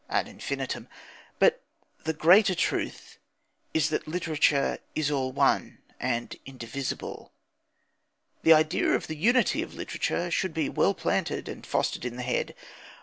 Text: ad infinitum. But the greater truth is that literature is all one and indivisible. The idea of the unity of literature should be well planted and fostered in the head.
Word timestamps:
ad 0.09 0.27
infinitum. 0.27 0.87
But 1.37 1.61
the 2.05 2.13
greater 2.13 2.55
truth 2.55 3.19
is 3.71 3.89
that 3.89 4.07
literature 4.07 4.79
is 4.95 5.11
all 5.11 5.31
one 5.31 5.77
and 5.99 6.35
indivisible. 6.43 7.31
The 8.41 8.53
idea 8.53 8.93
of 8.93 9.05
the 9.05 9.15
unity 9.15 9.61
of 9.61 9.75
literature 9.75 10.31
should 10.31 10.55
be 10.55 10.69
well 10.69 10.95
planted 10.95 11.47
and 11.47 11.63
fostered 11.63 12.03
in 12.03 12.15
the 12.15 12.23
head. 12.23 12.55